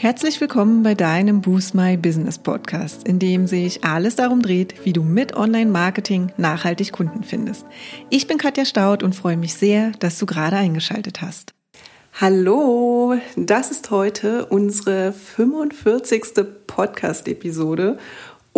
Herzlich 0.00 0.40
willkommen 0.40 0.84
bei 0.84 0.94
deinem 0.94 1.40
Boost 1.40 1.74
My 1.74 1.96
Business 1.96 2.38
Podcast, 2.38 3.08
in 3.08 3.18
dem 3.18 3.48
sich 3.48 3.82
alles 3.82 4.14
darum 4.14 4.42
dreht, 4.42 4.84
wie 4.84 4.92
du 4.92 5.02
mit 5.02 5.34
Online-Marketing 5.34 6.30
nachhaltig 6.36 6.92
Kunden 6.92 7.24
findest. 7.24 7.66
Ich 8.08 8.28
bin 8.28 8.38
Katja 8.38 8.64
Staud 8.64 9.02
und 9.02 9.16
freue 9.16 9.36
mich 9.36 9.54
sehr, 9.54 9.90
dass 9.98 10.16
du 10.20 10.24
gerade 10.24 10.54
eingeschaltet 10.54 11.20
hast. 11.20 11.52
Hallo, 12.20 13.16
das 13.34 13.72
ist 13.72 13.90
heute 13.90 14.46
unsere 14.46 15.12
45. 15.12 16.46
Podcast-Episode 16.68 17.98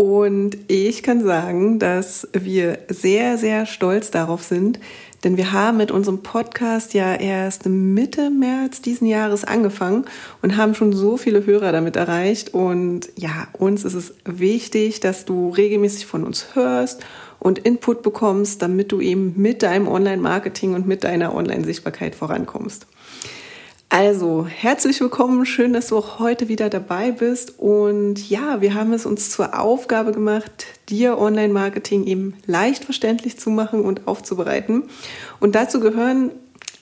und 0.01 0.57
ich 0.69 1.03
kann 1.03 1.23
sagen, 1.23 1.79
dass 1.79 2.27
wir 2.33 2.79
sehr, 2.89 3.37
sehr 3.37 3.67
stolz 3.67 4.11
darauf 4.11 4.43
sind, 4.43 4.81
denn 5.25 5.37
wir 5.37 5.53
haben 5.53 5.77
mit 5.77 5.91
unserem 5.91 6.23
Podcast 6.23 6.95
ja 6.95 7.17
erst 7.17 7.67
Mitte 7.67 8.31
März 8.31 8.81
diesen 8.81 9.07
Jahres 9.07 9.45
angefangen 9.45 10.07
und 10.41 10.57
haben 10.57 10.75
schon 10.75 10.95
so 10.95 11.19
viele 11.19 11.45
Hörer 11.45 11.71
damit 11.73 11.97
erreicht. 11.97 12.55
Und 12.55 13.11
ja, 13.17 13.49
uns 13.53 13.85
ist 13.85 13.93
es 13.93 14.15
wichtig, 14.25 15.01
dass 15.01 15.27
du 15.27 15.51
regelmäßig 15.51 16.07
von 16.07 16.25
uns 16.25 16.55
hörst 16.55 17.05
und 17.39 17.59
Input 17.59 18.03
bekommst, 18.03 18.63
damit 18.63 18.93
du 18.93 19.03
eben 19.03 19.35
mit 19.37 19.63
deinem 19.63 19.87
Online-Marketing 19.87 20.73
und 20.73 20.87
mit 20.87 21.05
deiner 21.05 21.35
Online-Sichtbarkeit 21.35 22.15
vorankommst. 22.15 22.87
Also, 23.93 24.47
herzlich 24.47 25.01
willkommen. 25.01 25.45
Schön, 25.45 25.73
dass 25.73 25.89
du 25.89 25.99
auch 25.99 26.21
heute 26.21 26.47
wieder 26.47 26.71
dabei 26.71 27.11
bist. 27.11 27.59
Und 27.59 28.31
ja, 28.31 28.61
wir 28.61 28.75
haben 28.75 28.93
es 28.93 29.05
uns 29.05 29.31
zur 29.31 29.59
Aufgabe 29.59 30.13
gemacht, 30.13 30.67
dir 30.89 31.19
Online-Marketing 31.19 32.07
eben 32.07 32.35
leicht 32.47 32.85
verständlich 32.85 33.41
zu 33.41 33.51
machen 33.51 33.81
und 33.81 34.07
aufzubereiten. 34.07 34.85
Und 35.41 35.57
dazu 35.57 35.81
gehören 35.81 36.31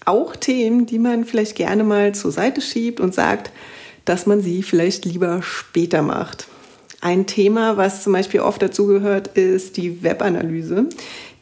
auch 0.05 0.37
Themen, 0.37 0.85
die 0.85 0.99
man 0.99 1.25
vielleicht 1.25 1.57
gerne 1.57 1.83
mal 1.83 2.15
zur 2.15 2.31
Seite 2.31 2.61
schiebt 2.61 3.01
und 3.01 3.15
sagt, 3.15 3.53
dass 4.05 4.27
man 4.27 4.43
sie 4.43 4.63
vielleicht 4.63 5.07
lieber 5.07 5.41
später 5.41 6.03
macht. 6.03 6.47
Ein 7.01 7.27
Thema, 7.27 7.77
was 7.77 8.03
zum 8.03 8.13
Beispiel 8.13 8.41
oft 8.41 8.61
dazugehört, 8.61 9.29
ist 9.29 9.77
die 9.77 10.03
Webanalyse 10.03 10.89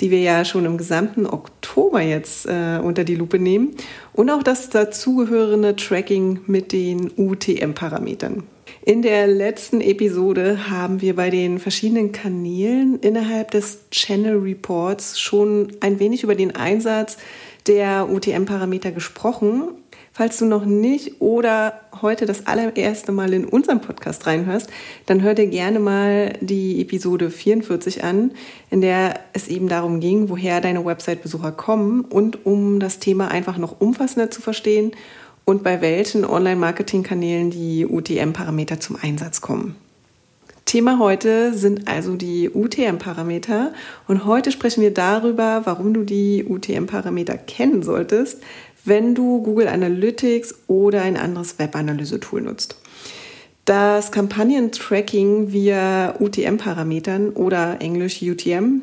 die 0.01 0.11
wir 0.11 0.21
ja 0.21 0.45
schon 0.45 0.65
im 0.65 0.77
gesamten 0.77 1.27
Oktober 1.27 2.01
jetzt 2.01 2.47
äh, 2.47 2.79
unter 2.83 3.05
die 3.05 3.15
Lupe 3.15 3.39
nehmen 3.39 3.75
und 4.13 4.31
auch 4.31 4.43
das 4.43 4.69
dazugehörende 4.69 5.77
Tracking 5.77 6.41
mit 6.47 6.73
den 6.73 7.11
UTM-Parametern. 7.17 8.43
In 8.85 9.03
der 9.03 9.27
letzten 9.27 9.81
Episode 9.81 10.71
haben 10.71 11.01
wir 11.01 11.17
bei 11.17 11.31
den 11.31 11.59
verschiedenen 11.59 12.13
Kanälen 12.13 13.01
innerhalb 13.01 13.51
des 13.51 13.91
Channel 13.91 14.37
Reports 14.39 15.19
schon 15.19 15.73
ein 15.81 15.99
wenig 15.99 16.23
über 16.23 16.35
den 16.35 16.55
Einsatz 16.55 17.17
der 17.67 18.09
UTM-Parameter 18.09 18.93
gesprochen 18.93 19.71
Falls 20.17 20.39
du 20.39 20.47
noch 20.47 20.65
nicht 20.65 21.21
oder 21.21 21.79
heute 22.01 22.25
das 22.25 22.47
allererste 22.47 23.13
Mal 23.13 23.35
in 23.35 23.45
unseren 23.45 23.83
Podcast 23.83 24.27
reinhörst, 24.27 24.71
dann 25.05 25.21
hör 25.21 25.35
dir 25.35 25.47
gerne 25.47 25.79
mal 25.79 26.33
die 26.41 26.81
Episode 26.81 27.29
44 27.31 28.03
an, 28.03 28.31
in 28.71 28.81
der 28.81 29.21
es 29.35 29.47
eben 29.47 29.69
darum 29.69 30.01
ging, 30.01 30.31
woher 30.31 30.63
deine 30.63 30.87
Website-Besucher 30.87 31.53
kommen 31.53 32.01
und 32.01 32.47
um 32.47 32.81
das 32.81 32.99
Thema 32.99 33.29
einfach 33.29 33.59
noch 33.59 33.79
umfassender 33.79 34.31
zu 34.31 34.41
verstehen 34.41 34.93
und 35.45 35.63
bei 35.63 35.83
welchen 35.83 36.25
Online-Marketing-Kanälen 36.25 37.51
die 37.51 37.85
UTM-Parameter 37.85 38.81
zum 38.81 38.97
Einsatz 38.97 39.43
kommen. 39.43 39.77
Thema 40.65 40.99
heute 40.99 41.55
sind 41.55 41.87
also 41.87 42.17
die 42.17 42.51
UTM-Parameter 42.51 43.73
und 44.09 44.25
heute 44.25 44.51
sprechen 44.51 44.81
wir 44.81 44.93
darüber, 44.93 45.61
warum 45.65 45.95
du 45.95 46.03
die 46.03 46.45
UTM-Parameter 46.49 47.37
kennen 47.37 47.83
solltest, 47.83 48.43
wenn 48.87 49.15
du 49.15 49.43
Google 49.43 49.69
Analytics 49.69 50.55
oder 50.67 51.03
ein 51.03 51.17
anderes 51.17 51.59
Webanalyse-Tool 51.59 52.43
nutzt. 52.43 52.77
Das 53.65 54.13
Kampagnen-Tracking 54.13 55.53
via 55.53 56.15
UTM-Parametern 56.21 57.31
oder 57.31 57.81
englisch 57.81 58.23
UTM 58.23 58.83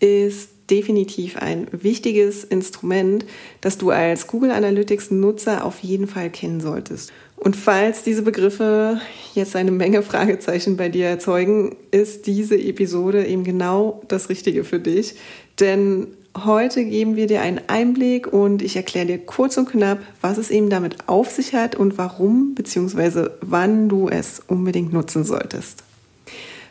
ist 0.00 0.50
definitiv 0.68 1.36
ein 1.36 1.68
wichtiges 1.70 2.42
Instrument, 2.42 3.24
das 3.60 3.78
du 3.78 3.90
als 3.90 4.26
Google 4.26 4.50
Analytics-Nutzer 4.50 5.64
auf 5.64 5.78
jeden 5.80 6.08
Fall 6.08 6.30
kennen 6.30 6.60
solltest. 6.60 7.12
Und 7.36 7.54
falls 7.54 8.02
diese 8.02 8.22
Begriffe 8.22 9.00
jetzt 9.34 9.54
eine 9.54 9.70
Menge 9.70 10.02
Fragezeichen 10.02 10.76
bei 10.76 10.88
dir 10.88 11.06
erzeugen, 11.06 11.76
ist 11.90 12.26
diese 12.26 12.56
Episode 12.56 13.26
eben 13.26 13.44
genau 13.44 14.02
das 14.08 14.28
Richtige 14.28 14.64
für 14.64 14.80
dich. 14.80 15.14
Denn 15.60 16.08
Heute 16.44 16.84
geben 16.84 17.16
wir 17.16 17.26
dir 17.26 17.40
einen 17.40 17.62
Einblick 17.66 18.30
und 18.30 18.60
ich 18.60 18.76
erkläre 18.76 19.06
dir 19.06 19.18
kurz 19.18 19.56
und 19.56 19.70
knapp, 19.70 20.00
was 20.20 20.36
es 20.36 20.50
eben 20.50 20.68
damit 20.68 21.08
auf 21.08 21.30
sich 21.30 21.54
hat 21.54 21.76
und 21.76 21.96
warum 21.96 22.54
bzw. 22.54 23.30
wann 23.40 23.88
du 23.88 24.10
es 24.10 24.42
unbedingt 24.46 24.92
nutzen 24.92 25.24
solltest. 25.24 25.82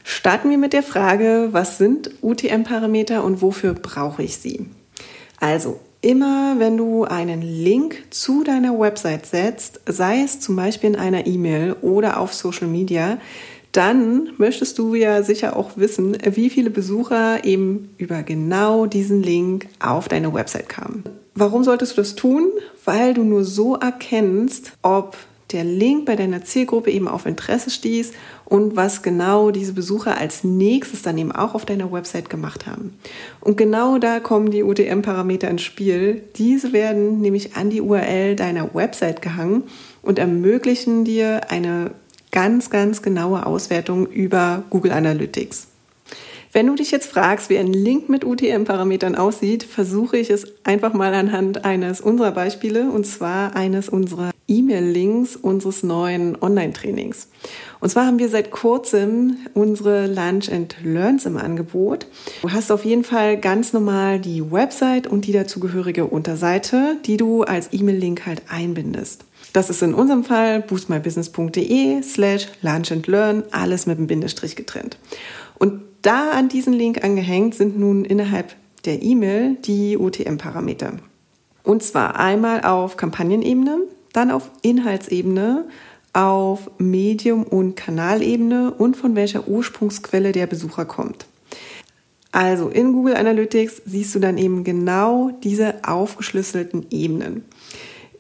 Starten 0.04 0.52
wir 0.52 0.60
mit 0.60 0.74
der 0.74 0.84
Frage, 0.84 1.50
was 1.52 1.80
sind 1.80 2.12
UTM-Parameter 2.22 3.24
und 3.24 3.42
wofür 3.42 3.74
brauche 3.74 4.22
ich 4.22 4.38
sie? 4.38 4.68
Also, 5.40 5.80
immer 6.02 6.60
wenn 6.60 6.78
du 6.78 7.06
einen 7.06 7.42
Link 7.42 8.04
zu 8.12 8.44
deiner 8.44 8.80
Website 8.80 9.26
setzt, 9.26 9.82
sei 9.88 10.22
es 10.22 10.40
zum 10.40 10.56
Beispiel 10.56 10.92
in 10.92 10.96
einer 10.96 11.26
E-Mail 11.26 11.76
oder 11.82 12.20
auf 12.20 12.36
Social 12.36 12.68
Media, 12.68 13.18
dann 13.76 14.30
möchtest 14.38 14.80
du 14.80 14.96
ja 14.96 15.22
sicher 15.24 15.56
auch 15.56 15.72
wissen, 15.76 16.18
wie 16.32 16.50
viele 16.50 16.70
Besucher 16.70 17.44
eben 17.44 17.90
über 17.98 18.24
genau 18.24 18.86
diesen 18.86 19.22
Link 19.22 19.68
auf 19.80 20.08
deine 20.08 20.34
Website 20.34 20.70
kamen. 20.70 21.04
Warum 21.34 21.64
solltest 21.64 21.94
du 21.94 22.02
das 22.02 22.16
tun? 22.16 22.52
Weil 22.86 23.14
du 23.14 23.24
nur 23.24 23.44
so 23.44 23.76
erkennst, 23.76 24.72
ob 24.82 25.18
der 25.52 25.64
Link 25.64 26.06
bei 26.06 26.16
deiner 26.16 26.44
Zielgruppe 26.44 26.90
eben 26.90 27.08
auf 27.08 27.26
Interesse 27.26 27.70
stieß 27.70 28.14
und 28.46 28.76
was 28.76 29.04
genau 29.04 29.52
diese 29.52 29.74
Besucher 29.74 30.18
als 30.18 30.44
nächstes 30.44 31.02
dann 31.02 31.18
eben 31.18 31.32
auch 31.32 31.54
auf 31.54 31.66
deiner 31.66 31.92
Website 31.92 32.30
gemacht 32.30 32.66
haben. 32.66 32.98
Und 33.42 33.58
genau 33.58 33.98
da 33.98 34.20
kommen 34.20 34.52
die 34.52 34.64
UTM-Parameter 34.64 35.50
ins 35.50 35.62
Spiel. 35.62 36.24
Diese 36.38 36.74
werden 36.74 37.22
nämlich 37.22 37.56
an 37.56 37.70
die 37.70 37.82
URL 37.82 38.36
deiner 38.36 38.74
Website 38.74 39.22
gehangen 39.22 39.64
und 40.02 40.18
ermöglichen 40.18 41.06
dir 41.06 41.52
eine 41.52 41.92
ganz, 42.36 42.70
ganz 42.70 43.02
genaue 43.02 43.46
Auswertung 43.46 44.08
über 44.08 44.64
Google 44.70 44.92
Analytics. 44.92 45.68
Wenn 46.52 46.68
du 46.68 46.76
dich 46.76 46.92
jetzt 46.92 47.10
fragst, 47.10 47.50
wie 47.50 47.58
ein 47.58 47.72
Link 47.72 48.10
mit 48.10 48.26
UTM-Parametern 48.26 49.16
aussieht, 49.16 49.64
versuche 49.64 50.18
ich 50.18 50.30
es 50.30 50.46
einfach 50.66 50.94
mal 50.94 51.14
anhand 51.14 51.64
eines 51.66 52.02
unserer 52.02 52.32
Beispiele, 52.32 52.90
und 52.92 53.06
zwar 53.06 53.56
eines 53.56 53.88
unserer 53.88 54.32
E-Mail-Links 54.48 55.38
unseres 55.38 55.84
neuen 55.84 56.42
Online-Trainings. 56.42 57.30
Und 57.80 57.90
zwar 57.90 58.06
haben 58.06 58.20
wir 58.20 58.30
seit 58.30 58.52
kurzem 58.52 59.38
unsere 59.54 60.08
Lunch 60.08 60.52
and 60.52 60.76
Learns 60.84 61.26
im 61.26 61.38
Angebot. 61.38 62.06
Du 62.42 62.52
hast 62.52 62.70
auf 62.70 62.84
jeden 62.84 63.06
Fall 63.06 63.38
ganz 63.38 63.72
normal 63.72 64.20
die 64.20 64.52
Website 64.52 65.08
und 65.08 65.26
die 65.26 65.32
dazugehörige 65.32 66.06
Unterseite, 66.06 66.98
die 67.06 67.18
du 67.18 67.44
als 67.44 67.70
E-Mail-Link 67.72 68.26
halt 68.26 68.44
einbindest. 68.50 69.26
Das 69.56 69.70
ist 69.70 69.82
in 69.82 69.94
unserem 69.94 70.26
Fall 70.26 70.62
boostmybusiness.de 70.64 72.02
slash 72.04 72.50
lunch 72.62 72.92
and 72.92 73.08
learn, 73.08 73.44
alles 73.52 73.86
mit 73.86 73.98
einem 73.98 74.08
Bindestrich 74.08 74.58
getrennt. 74.58 74.98
Und 75.58 75.82
da 76.02 76.32
an 76.32 76.50
diesen 76.50 76.74
Link 76.74 77.06
angehängt 77.06 77.56
sind 77.56 77.80
nun 77.80 78.04
innerhalb 78.04 78.54
der 78.84 79.02
E-Mail 79.02 79.56
die 79.64 79.98
UTM-Parameter. 79.98 80.98
Und 81.64 81.84
zwar 81.84 82.20
einmal 82.20 82.66
auf 82.66 82.98
Kampagnenebene, 82.98 83.78
dann 84.12 84.30
auf 84.30 84.52
Inhaltsebene, 84.62 85.64
auf 86.12 86.70
Medium- 86.78 87.46
und 87.46 87.78
Kanalebene 87.78 88.72
und 88.72 88.98
von 88.98 89.16
welcher 89.16 89.48
Ursprungsquelle 89.48 90.34
der 90.34 90.48
Besucher 90.48 90.84
kommt. 90.84 91.28
Also 92.34 92.68
in 92.68 92.92
Google 92.92 93.16
Analytics 93.16 93.84
siehst 93.86 94.14
du 94.14 94.20
dann 94.20 94.38
eben 94.38 94.66
genau 94.66 95.32
diese 95.46 95.76
aufgeschlüsselten 95.86 96.88
Ebenen. 96.92 97.46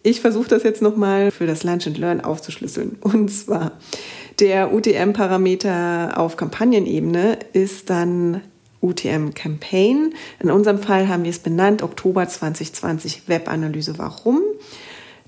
Ich 0.05 0.21
versuche 0.21 0.47
das 0.47 0.61
jetzt 0.61 0.83
nochmal 0.83 1.31
für 1.31 1.47
das 1.47 1.63
Lunch 1.63 1.87
and 1.87 1.97
Learn 1.97 2.21
aufzuschlüsseln. 2.21 2.97
Und 3.01 3.29
zwar 3.29 3.71
der 4.37 4.71
UTM-Parameter 4.71 6.13
auf 6.17 6.37
Kampagnenebene 6.37 7.39
ist 7.53 7.89
dann 7.89 8.41
UTM 8.81 9.33
Campaign. 9.33 10.13
In 10.39 10.51
unserem 10.51 10.77
Fall 10.77 11.07
haben 11.07 11.23
wir 11.23 11.31
es 11.31 11.39
benannt, 11.39 11.81
Oktober 11.81 12.27
2020 12.27 13.27
Webanalyse 13.27 13.97
Warum. 13.97 14.41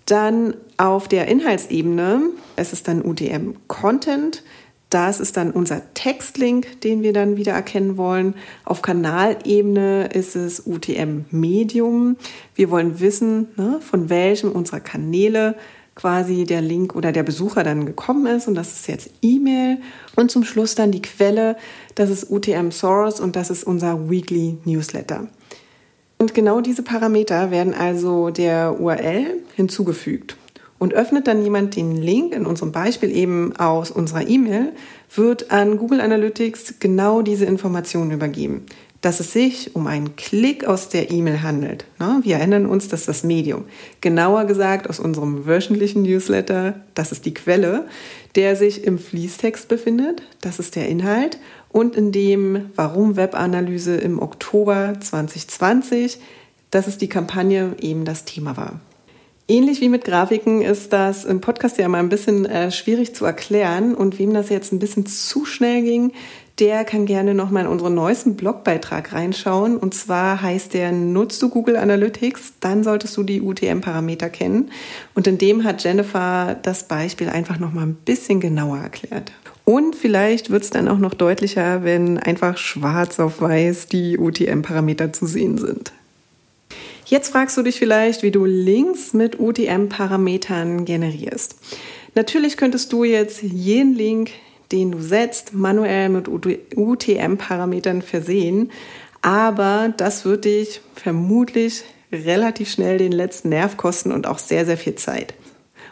Dann 0.05 0.53
auf 0.77 1.07
der 1.07 1.27
Inhaltsebene, 1.27 2.29
es 2.55 2.71
ist 2.71 2.87
dann 2.87 3.03
UTM 3.03 3.53
Content. 3.67 4.43
Das 4.89 5.19
ist 5.19 5.35
dann 5.35 5.51
unser 5.51 5.81
Textlink, 5.93 6.79
den 6.81 7.03
wir 7.03 7.11
dann 7.11 7.35
wieder 7.35 7.51
erkennen 7.51 7.97
wollen. 7.97 8.35
Auf 8.63 8.81
Kanalebene 8.81 10.07
ist 10.13 10.35
es 10.37 10.63
UTM 10.65 11.25
Medium. 11.29 12.15
Wir 12.55 12.71
wollen 12.71 13.01
wissen, 13.01 13.49
ne, 13.57 13.79
von 13.81 14.09
welchem 14.09 14.51
unserer 14.51 14.79
Kanäle 14.79 15.55
quasi 15.97 16.45
der 16.45 16.61
Link 16.61 16.95
oder 16.95 17.11
der 17.11 17.23
Besucher 17.23 17.63
dann 17.63 17.85
gekommen 17.85 18.27
ist. 18.27 18.47
Und 18.47 18.55
das 18.55 18.71
ist 18.71 18.87
jetzt 18.87 19.09
E-Mail. 19.21 19.79
Und 20.15 20.31
zum 20.31 20.45
Schluss 20.45 20.75
dann 20.75 20.91
die 20.91 21.01
Quelle. 21.01 21.57
Das 21.95 22.09
ist 22.09 22.31
UTM 22.31 22.71
Source 22.71 23.19
und 23.19 23.35
das 23.35 23.49
ist 23.49 23.65
unser 23.65 24.09
Weekly 24.09 24.57
Newsletter. 24.63 25.27
Und 26.19 26.33
genau 26.33 26.61
diese 26.61 26.81
Parameter 26.81 27.51
werden 27.51 27.73
also 27.73 28.29
der 28.29 28.79
URL 28.79 29.41
hinzugefügt. 29.55 30.37
Und 30.79 30.93
öffnet 30.93 31.27
dann 31.27 31.43
jemand 31.43 31.75
den 31.75 31.95
Link, 31.95 32.35
in 32.35 32.45
unserem 32.45 32.71
Beispiel 32.71 33.15
eben 33.15 33.55
aus 33.55 33.89
unserer 33.89 34.27
E-Mail, 34.27 34.73
wird 35.15 35.51
an 35.51 35.77
Google 35.77 36.01
Analytics 36.01 36.75
genau 36.79 37.21
diese 37.21 37.45
Informationen 37.45 38.11
übergeben 38.11 38.65
dass 39.01 39.19
es 39.19 39.31
sich 39.31 39.75
um 39.75 39.87
einen 39.87 40.15
Klick 40.15 40.65
aus 40.65 40.89
der 40.89 41.11
E-Mail 41.11 41.43
handelt. 41.43 41.85
Wir 42.23 42.37
erinnern 42.37 42.65
uns, 42.65 42.87
dass 42.87 43.05
das 43.05 43.23
Medium, 43.23 43.65
genauer 44.01 44.45
gesagt 44.45 44.89
aus 44.89 44.99
unserem 44.99 45.45
wöchentlichen 45.45 46.01
Newsletter, 46.01 46.81
das 46.93 47.11
ist 47.11 47.25
die 47.25 47.33
Quelle, 47.33 47.87
der 48.35 48.55
sich 48.55 48.83
im 48.83 48.97
Fließtext 48.97 49.67
befindet, 49.67 50.23
das 50.41 50.59
ist 50.59 50.75
der 50.75 50.87
Inhalt, 50.89 51.37
und 51.69 51.95
in 51.95 52.11
dem 52.11 52.69
Warum 52.75 53.17
Webanalyse 53.17 53.95
im 53.97 54.19
Oktober 54.19 54.95
2020, 54.99 56.17
das 56.71 56.87
ist 56.87 57.01
die 57.01 57.09
Kampagne, 57.09 57.75
eben 57.79 58.03
das 58.03 58.25
Thema 58.25 58.57
war. 58.57 58.79
Ähnlich 59.49 59.79
wie 59.79 59.87
mit 59.87 60.03
Grafiken 60.03 60.61
ist 60.61 60.91
das 60.91 61.23
im 61.23 61.39
Podcast 61.39 61.77
ja 61.77 61.87
mal 61.87 61.99
ein 61.99 62.09
bisschen 62.09 62.45
äh, 62.45 62.69
schwierig 62.69 63.15
zu 63.15 63.23
erklären 63.23 63.95
und 63.95 64.19
wem 64.19 64.33
das 64.33 64.49
jetzt 64.49 64.73
ein 64.73 64.79
bisschen 64.79 65.05
zu 65.05 65.45
schnell 65.45 65.83
ging, 65.83 66.11
der 66.59 66.83
kann 66.83 67.05
gerne 67.05 67.33
noch 67.33 67.49
mal 67.49 67.61
in 67.61 67.67
unseren 67.67 67.93
neuesten 67.93 68.35
Blogbeitrag 68.35 69.13
reinschauen. 69.13 69.77
Und 69.77 69.93
zwar 69.93 70.41
heißt 70.41 70.73
der, 70.73 70.91
nutzt 70.91 71.41
du 71.41 71.47
Google 71.47 71.77
Analytics, 71.77 72.55
dann 72.59 72.83
solltest 72.83 73.15
du 73.15 73.23
die 73.23 73.41
UTM-Parameter 73.41 74.29
kennen. 74.29 74.71
Und 75.15 75.27
in 75.27 75.37
dem 75.37 75.63
hat 75.63 75.81
Jennifer 75.81 76.57
das 76.61 76.83
Beispiel 76.83 77.29
einfach 77.29 77.57
noch 77.57 77.71
mal 77.71 77.83
ein 77.83 77.95
bisschen 77.95 78.41
genauer 78.41 78.79
erklärt. 78.79 79.31
Und 79.63 79.95
vielleicht 79.95 80.49
wird 80.49 80.63
es 80.63 80.71
dann 80.71 80.89
auch 80.89 80.97
noch 80.97 81.13
deutlicher, 81.13 81.85
wenn 81.85 82.17
einfach 82.17 82.57
schwarz 82.57 83.17
auf 83.19 83.39
weiß 83.39 83.87
die 83.87 84.17
UTM-Parameter 84.17 85.13
zu 85.13 85.25
sehen 85.25 85.57
sind. 85.57 85.93
Jetzt 87.07 87.29
fragst 87.29 87.57
du 87.57 87.63
dich 87.63 87.79
vielleicht, 87.79 88.21
wie 88.21 88.31
du 88.31 88.45
Links 88.45 89.13
mit 89.13 89.39
UTM-Parametern 89.39 90.85
generierst. 90.85 91.55
Natürlich 92.15 92.57
könntest 92.57 92.93
du 92.93 93.03
jetzt 93.03 93.41
jeden 93.41 93.95
Link 93.95 94.31
den 94.71 94.91
du 94.91 94.99
setzt, 94.99 95.53
manuell 95.53 96.09
mit 96.09 96.27
UTM-Parametern 96.27 98.01
versehen. 98.01 98.71
Aber 99.21 99.93
das 99.95 100.25
wird 100.25 100.45
dich 100.45 100.81
vermutlich 100.93 101.83
relativ 102.11 102.69
schnell 102.69 102.97
den 102.97 103.11
letzten 103.11 103.49
Nerv 103.49 103.77
kosten 103.77 104.11
und 104.11 104.27
auch 104.27 104.39
sehr, 104.39 104.65
sehr 104.65 104.77
viel 104.77 104.95
Zeit. 104.95 105.33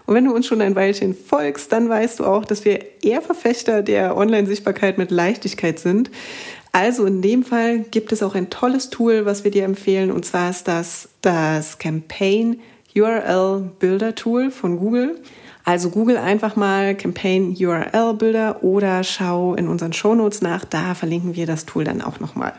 Und 0.06 0.14
wenn 0.14 0.26
du 0.26 0.36
uns 0.36 0.46
schon 0.46 0.62
ein 0.62 0.76
Weilchen 0.76 1.16
folgst, 1.16 1.72
dann 1.72 1.90
weißt 1.90 2.20
du 2.20 2.26
auch, 2.26 2.46
dass 2.46 2.64
wir 2.64 2.80
eher 3.04 3.24
Verfechter 3.24 3.82
der 3.82 4.16
Online-Sichtbarkeit 4.16 5.00
mit 5.00 5.10
Leichtigkeit 5.10 5.80
sind. 5.80 6.12
Also 6.76 7.06
in 7.06 7.22
dem 7.22 7.44
Fall 7.44 7.80
gibt 7.80 8.12
es 8.12 8.22
auch 8.22 8.36
ein 8.36 8.50
tolles 8.50 8.90
Tool, 8.90 9.26
was 9.26 9.46
wir 9.46 9.52
dir 9.52 9.64
empfehlen. 9.64 10.12
Und 10.12 10.26
zwar 10.26 10.50
ist 10.50 10.68
das 10.68 11.08
das 11.22 11.78
Campaign 11.78 12.60
URL 12.94 13.72
Builder 13.80 14.14
Tool 14.14 14.52
von 14.52 14.78
Google. 14.78 15.22
Also 15.64 15.90
google 15.90 16.18
einfach 16.18 16.58
mal 16.58 16.94
Campaign 16.94 17.56
URL 17.58 18.16
Builder 18.16 18.62
oder 18.62 19.06
schau 19.06 19.56
in 19.56 19.70
unseren 19.70 19.94
Shownotes 19.94 20.42
nach, 20.42 20.66
da 20.66 20.96
verlinken 20.96 21.38
wir 21.38 21.46
das 21.46 21.66
Tool 21.66 21.86
dann 21.86 22.02
auch 22.02 22.20
nochmal. 22.20 22.52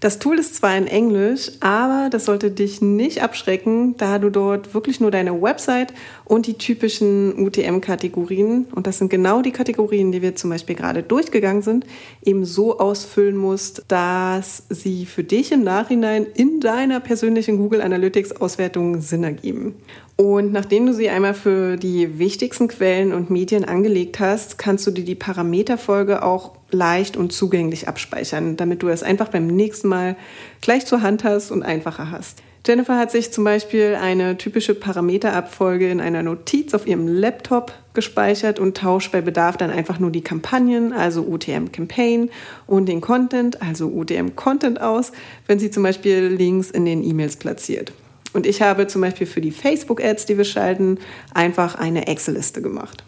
Das 0.00 0.18
Tool 0.18 0.38
ist 0.38 0.54
zwar 0.54 0.78
in 0.78 0.86
Englisch, 0.86 1.52
aber 1.60 2.08
das 2.10 2.24
sollte 2.24 2.50
dich 2.50 2.80
nicht 2.80 3.22
abschrecken, 3.22 3.98
da 3.98 4.18
du 4.18 4.30
dort 4.30 4.72
wirklich 4.72 4.98
nur 4.98 5.10
deine 5.10 5.42
Website 5.42 5.92
und 6.24 6.46
die 6.46 6.54
typischen 6.54 7.38
UTM-Kategorien, 7.38 8.66
und 8.74 8.86
das 8.86 8.96
sind 8.96 9.10
genau 9.10 9.42
die 9.42 9.50
Kategorien, 9.50 10.10
die 10.10 10.22
wir 10.22 10.34
zum 10.36 10.48
Beispiel 10.48 10.74
gerade 10.74 11.02
durchgegangen 11.02 11.60
sind, 11.60 11.84
eben 12.24 12.46
so 12.46 12.78
ausfüllen 12.78 13.36
musst, 13.36 13.84
dass 13.88 14.62
sie 14.70 15.04
für 15.04 15.22
dich 15.22 15.52
im 15.52 15.64
Nachhinein 15.64 16.24
in 16.24 16.60
deiner 16.60 17.00
persönlichen 17.00 17.58
Google 17.58 17.82
Analytics-Auswertung 17.82 19.02
Sinn 19.02 19.24
ergeben. 19.24 19.74
Und 20.16 20.50
nachdem 20.50 20.86
du 20.86 20.94
sie 20.94 21.10
einmal 21.10 21.34
für 21.34 21.76
die 21.76 22.18
wichtigsten 22.18 22.68
Quellen 22.68 23.12
und 23.12 23.28
Medien 23.28 23.66
angelegt 23.66 24.18
hast, 24.18 24.56
kannst 24.56 24.86
du 24.86 24.92
dir 24.92 25.04
die 25.04 25.14
Parameterfolge 25.14 26.22
auch 26.22 26.52
leicht 26.72 27.16
und 27.16 27.32
zugänglich 27.32 27.88
abspeichern, 27.88 28.56
damit 28.56 28.82
du 28.82 28.88
es 28.88 29.02
einfach 29.02 29.28
beim 29.28 29.46
nächsten 29.46 29.88
Mal 29.88 30.16
gleich 30.60 30.86
zur 30.86 31.02
Hand 31.02 31.24
hast 31.24 31.50
und 31.50 31.62
einfacher 31.62 32.10
hast. 32.10 32.42
Jennifer 32.66 32.98
hat 32.98 33.10
sich 33.10 33.32
zum 33.32 33.44
Beispiel 33.44 33.96
eine 33.98 34.36
typische 34.36 34.74
Parameterabfolge 34.74 35.90
in 35.90 36.00
einer 36.00 36.22
Notiz 36.22 36.74
auf 36.74 36.86
ihrem 36.86 37.08
Laptop 37.08 37.72
gespeichert 37.94 38.58
und 38.58 38.76
tauscht 38.76 39.12
bei 39.12 39.22
Bedarf 39.22 39.56
dann 39.56 39.70
einfach 39.70 39.98
nur 39.98 40.10
die 40.10 40.20
Kampagnen, 40.20 40.92
also 40.92 41.22
UTM 41.22 41.72
Campaign 41.72 42.28
und 42.66 42.86
den 42.86 43.00
Content, 43.00 43.62
also 43.62 43.88
UTM 43.88 44.36
Content 44.36 44.80
aus, 44.80 45.12
wenn 45.46 45.58
sie 45.58 45.70
zum 45.70 45.82
Beispiel 45.82 46.26
Links 46.26 46.70
in 46.70 46.84
den 46.84 47.02
E-Mails 47.02 47.36
platziert. 47.36 47.92
Und 48.34 48.46
ich 48.46 48.60
habe 48.60 48.86
zum 48.86 49.00
Beispiel 49.00 49.26
für 49.26 49.40
die 49.40 49.50
Facebook-Ads, 49.50 50.26
die 50.26 50.36
wir 50.36 50.44
schalten, 50.44 50.98
einfach 51.32 51.76
eine 51.76 52.06
Excel-Liste 52.08 52.60
gemacht. 52.60 53.02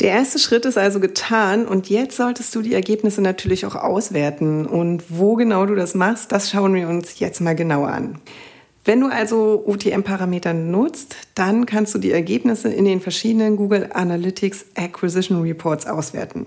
Der 0.00 0.10
erste 0.10 0.38
Schritt 0.38 0.64
ist 0.64 0.78
also 0.78 1.00
getan 1.00 1.66
und 1.66 1.90
jetzt 1.90 2.16
solltest 2.16 2.54
du 2.54 2.62
die 2.62 2.74
Ergebnisse 2.74 3.20
natürlich 3.20 3.66
auch 3.66 3.74
auswerten. 3.74 4.64
Und 4.64 5.02
wo 5.08 5.34
genau 5.34 5.66
du 5.66 5.74
das 5.74 5.96
machst, 5.96 6.30
das 6.30 6.50
schauen 6.50 6.72
wir 6.74 6.88
uns 6.88 7.18
jetzt 7.18 7.40
mal 7.40 7.56
genauer 7.56 7.88
an. 7.88 8.20
Wenn 8.84 9.00
du 9.00 9.08
also 9.08 9.64
UTM-Parameter 9.66 10.54
nutzt, 10.54 11.16
dann 11.34 11.66
kannst 11.66 11.96
du 11.96 11.98
die 11.98 12.12
Ergebnisse 12.12 12.68
in 12.68 12.84
den 12.84 13.00
verschiedenen 13.00 13.56
Google 13.56 13.90
Analytics 13.92 14.66
Acquisition 14.76 15.42
Reports 15.42 15.86
auswerten. 15.86 16.46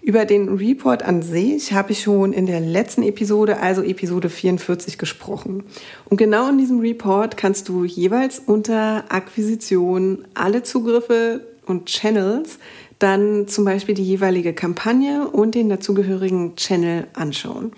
Über 0.00 0.24
den 0.24 0.48
Report 0.48 1.02
an 1.02 1.20
sich 1.20 1.74
habe 1.74 1.92
ich 1.92 2.02
schon 2.02 2.32
in 2.32 2.46
der 2.46 2.60
letzten 2.60 3.02
Episode, 3.02 3.60
also 3.60 3.82
Episode 3.82 4.30
44, 4.30 4.96
gesprochen. 4.96 5.64
Und 6.08 6.16
genau 6.16 6.48
in 6.48 6.56
diesem 6.56 6.80
Report 6.80 7.36
kannst 7.36 7.68
du 7.68 7.84
jeweils 7.84 8.38
unter 8.38 9.04
Akquisition 9.10 10.24
alle 10.32 10.62
Zugriffe 10.62 11.42
und 11.68 11.86
Channels 11.86 12.58
dann 12.98 13.46
zum 13.46 13.64
Beispiel 13.64 13.94
die 13.94 14.04
jeweilige 14.04 14.52
Kampagne 14.52 15.28
und 15.28 15.54
den 15.54 15.68
dazugehörigen 15.68 16.56
Channel 16.56 17.06
anschauen. 17.14 17.72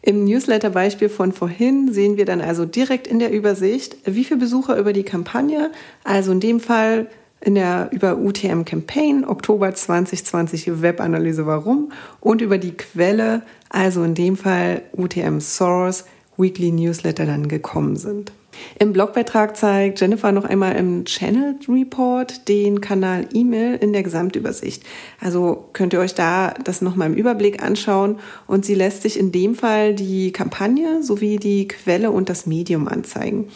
Im 0.00 0.24
Newsletter-Beispiel 0.24 1.08
von 1.08 1.32
vorhin 1.32 1.92
sehen 1.92 2.16
wir 2.16 2.24
dann 2.24 2.40
also 2.40 2.64
direkt 2.64 3.06
in 3.06 3.18
der 3.18 3.30
Übersicht, 3.30 3.96
wie 4.04 4.24
viele 4.24 4.40
Besucher 4.40 4.76
über 4.76 4.92
die 4.92 5.04
Kampagne, 5.04 5.70
also 6.02 6.32
in 6.32 6.40
dem 6.40 6.58
Fall 6.58 7.06
in 7.40 7.54
der, 7.54 7.88
über 7.92 8.18
UTM 8.18 8.64
Campaign 8.64 9.24
Oktober 9.24 9.72
2020 9.74 10.82
Webanalyse 10.82 11.46
Warum 11.46 11.92
und 12.20 12.40
über 12.40 12.58
die 12.58 12.72
Quelle, 12.72 13.42
also 13.68 14.02
in 14.02 14.14
dem 14.14 14.36
Fall 14.36 14.82
UTM 14.96 15.40
Source 15.40 16.04
Weekly 16.36 16.72
Newsletter 16.72 17.26
dann 17.26 17.48
gekommen 17.48 17.96
sind. 17.96 18.32
Im 18.78 18.92
Blogbeitrag 18.92 19.56
zeigt 19.56 20.00
Jennifer 20.00 20.32
noch 20.32 20.44
einmal 20.44 20.76
im 20.76 21.04
Channel 21.04 21.56
Report 21.68 22.48
den 22.48 22.80
Kanal 22.80 23.26
E-Mail 23.32 23.76
in 23.76 23.92
der 23.92 24.02
Gesamtübersicht. 24.02 24.82
Also 25.20 25.68
könnt 25.72 25.92
ihr 25.92 26.00
euch 26.00 26.14
da 26.14 26.54
das 26.64 26.82
nochmal 26.82 27.08
im 27.08 27.16
Überblick 27.16 27.62
anschauen 27.62 28.18
und 28.46 28.64
sie 28.64 28.74
lässt 28.74 29.02
sich 29.02 29.18
in 29.18 29.32
dem 29.32 29.54
Fall 29.54 29.94
die 29.94 30.32
Kampagne 30.32 31.02
sowie 31.02 31.36
die 31.36 31.68
Quelle 31.68 32.10
und 32.10 32.28
das 32.28 32.46
Medium 32.46 32.88
anzeigen 32.88 33.48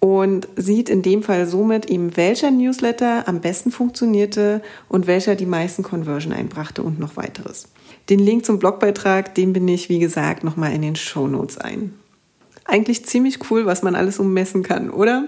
und 0.00 0.48
sieht 0.56 0.88
in 0.88 1.02
dem 1.02 1.22
Fall 1.22 1.46
somit 1.46 1.90
eben, 1.90 2.16
welcher 2.16 2.50
Newsletter 2.50 3.28
am 3.28 3.40
besten 3.40 3.70
funktionierte 3.70 4.62
und 4.88 5.06
welcher 5.06 5.34
die 5.34 5.46
meisten 5.46 5.82
Conversion 5.82 6.32
einbrachte 6.32 6.82
und 6.82 6.98
noch 6.98 7.16
weiteres. 7.16 7.68
Den 8.08 8.18
Link 8.18 8.46
zum 8.46 8.58
Blogbeitrag, 8.58 9.34
den 9.34 9.52
bin 9.52 9.68
ich, 9.68 9.90
wie 9.90 9.98
gesagt, 9.98 10.42
nochmal 10.42 10.72
in 10.72 10.82
den 10.82 10.96
Show 10.96 11.28
Notes 11.28 11.58
ein. 11.58 11.94
Eigentlich 12.70 13.04
ziemlich 13.04 13.50
cool, 13.50 13.66
was 13.66 13.82
man 13.82 13.96
alles 13.96 14.20
ummessen 14.20 14.62
kann, 14.62 14.90
oder? 14.90 15.26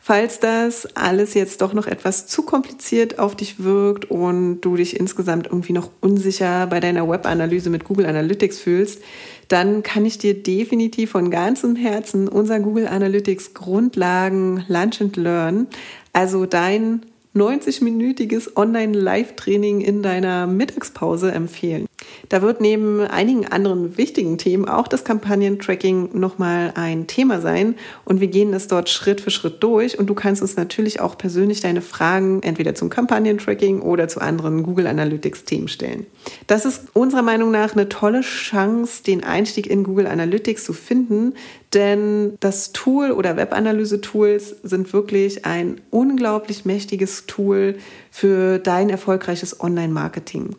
Falls 0.00 0.40
das 0.40 0.96
alles 0.96 1.34
jetzt 1.34 1.62
doch 1.62 1.72
noch 1.72 1.86
etwas 1.86 2.26
zu 2.26 2.42
kompliziert 2.42 3.20
auf 3.20 3.36
dich 3.36 3.62
wirkt 3.62 4.10
und 4.10 4.60
du 4.62 4.74
dich 4.74 4.98
insgesamt 4.98 5.46
irgendwie 5.46 5.72
noch 5.72 5.90
unsicher 6.00 6.66
bei 6.66 6.80
deiner 6.80 7.08
Webanalyse 7.08 7.70
mit 7.70 7.84
Google 7.84 8.06
Analytics 8.06 8.58
fühlst, 8.58 9.02
dann 9.46 9.84
kann 9.84 10.04
ich 10.04 10.18
dir 10.18 10.34
definitiv 10.34 11.12
von 11.12 11.30
ganzem 11.30 11.76
Herzen 11.76 12.26
unser 12.26 12.58
Google 12.58 12.88
Analytics 12.88 13.54
Grundlagen 13.54 14.64
Lunch 14.66 15.00
and 15.00 15.16
Learn, 15.16 15.68
also 16.12 16.44
dein 16.44 17.02
90-minütiges 17.36 18.56
Online-Live-Training 18.56 19.80
in 19.80 20.02
deiner 20.02 20.48
Mittagspause 20.48 21.30
empfehlen. 21.30 21.86
Da 22.28 22.42
wird 22.42 22.60
neben 22.60 23.00
einigen 23.00 23.46
anderen 23.46 23.96
wichtigen 23.96 24.38
Themen 24.38 24.68
auch 24.68 24.88
das 24.88 25.04
Kampagnentracking 25.04 26.10
nochmal 26.18 26.72
ein 26.76 27.06
Thema 27.06 27.40
sein 27.40 27.74
und 28.04 28.20
wir 28.20 28.28
gehen 28.28 28.54
es 28.54 28.68
dort 28.68 28.88
Schritt 28.88 29.20
für 29.20 29.30
Schritt 29.30 29.62
durch 29.62 29.98
und 29.98 30.06
du 30.06 30.14
kannst 30.14 30.40
uns 30.40 30.56
natürlich 30.56 31.00
auch 31.00 31.18
persönlich 31.18 31.60
deine 31.60 31.82
Fragen 31.82 32.42
entweder 32.42 32.74
zum 32.74 32.88
Kampagnentracking 32.88 33.80
oder 33.82 34.08
zu 34.08 34.20
anderen 34.20 34.62
Google 34.62 34.86
Analytics 34.86 35.44
Themen 35.44 35.68
stellen. 35.68 36.06
Das 36.46 36.64
ist 36.64 36.94
unserer 36.94 37.22
Meinung 37.22 37.50
nach 37.50 37.72
eine 37.72 37.88
tolle 37.88 38.20
Chance, 38.20 39.02
den 39.02 39.24
Einstieg 39.24 39.66
in 39.66 39.82
Google 39.82 40.06
Analytics 40.06 40.64
zu 40.64 40.72
finden, 40.72 41.34
denn 41.74 42.36
das 42.40 42.72
Tool 42.72 43.12
oder 43.12 43.36
Webanalyse-Tools 43.36 44.56
sind 44.62 44.92
wirklich 44.92 45.44
ein 45.44 45.80
unglaublich 45.90 46.64
mächtiges 46.64 47.26
Tool 47.26 47.76
für 48.10 48.58
dein 48.58 48.90
erfolgreiches 48.90 49.60
Online-Marketing. 49.60 50.56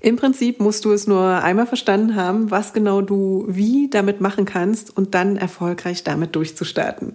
Im 0.00 0.16
Prinzip 0.16 0.60
musst 0.60 0.84
du 0.84 0.92
es 0.92 1.06
nur 1.06 1.42
einmal 1.42 1.66
verstanden 1.66 2.14
haben, 2.14 2.50
was 2.50 2.72
genau 2.72 3.02
du 3.02 3.44
wie 3.48 3.90
damit 3.90 4.20
machen 4.20 4.44
kannst 4.44 4.96
und 4.96 5.14
dann 5.14 5.36
erfolgreich 5.36 6.04
damit 6.04 6.36
durchzustarten. 6.36 7.14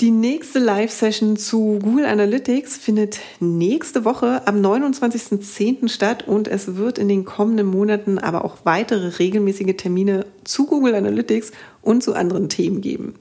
Die 0.00 0.10
nächste 0.10 0.60
Live-Session 0.60 1.36
zu 1.36 1.78
Google 1.82 2.06
Analytics 2.06 2.78
findet 2.78 3.20
nächste 3.38 4.06
Woche 4.06 4.46
am 4.46 4.62
29.10. 4.62 5.90
statt 5.90 6.26
und 6.26 6.48
es 6.48 6.76
wird 6.76 6.96
in 6.96 7.06
den 7.06 7.26
kommenden 7.26 7.66
Monaten 7.66 8.18
aber 8.18 8.46
auch 8.46 8.64
weitere 8.64 9.18
regelmäßige 9.18 9.76
Termine 9.76 10.24
zu 10.42 10.64
Google 10.64 10.94
Analytics 10.94 11.52
und 11.82 12.02
zu 12.02 12.14
anderen 12.14 12.48
Themen 12.48 12.80
geben. 12.80 13.16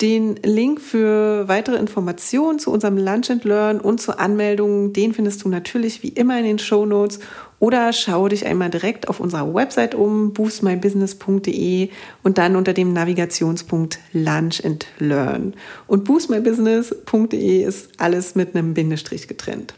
Den 0.00 0.36
Link 0.42 0.80
für 0.80 1.46
weitere 1.46 1.76
Informationen 1.76 2.58
zu 2.58 2.72
unserem 2.72 2.98
Lunch 2.98 3.30
and 3.30 3.44
Learn 3.44 3.80
und 3.80 4.00
zur 4.00 4.18
Anmeldung, 4.18 4.92
den 4.92 5.14
findest 5.14 5.44
du 5.44 5.48
natürlich 5.48 6.02
wie 6.02 6.08
immer 6.08 6.36
in 6.38 6.44
den 6.44 6.58
Show 6.58 6.84
Notes 6.84 7.20
oder 7.60 7.92
schau 7.92 8.28
dich 8.28 8.44
einmal 8.44 8.70
direkt 8.70 9.08
auf 9.08 9.20
unserer 9.20 9.54
Website 9.54 9.94
um, 9.94 10.32
boostmybusiness.de 10.32 11.90
und 12.24 12.38
dann 12.38 12.56
unter 12.56 12.72
dem 12.72 12.92
Navigationspunkt 12.92 14.00
Lunch 14.12 14.64
and 14.64 14.86
Learn. 14.98 15.54
Und 15.86 16.04
boostmybusiness.de 16.04 17.62
ist 17.62 17.92
alles 17.98 18.34
mit 18.34 18.56
einem 18.56 18.74
Bindestrich 18.74 19.28
getrennt. 19.28 19.74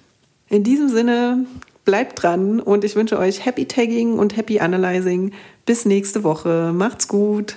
In 0.49 0.65
diesem 0.65 0.89
Sinne, 0.89 1.45
bleibt 1.87 2.23
dran 2.23 2.61
und 2.61 2.85
ich 2.85 2.97
wünsche 2.97 3.19
euch 3.19 3.47
Happy 3.47 3.67
Tagging 3.67 4.19
und 4.19 4.37
Happy 4.37 4.61
Analyzing. 4.61 5.33
Bis 5.65 5.87
nächste 5.87 6.25
Woche. 6.25 6.73
Macht's 6.75 7.09
gut. 7.09 7.57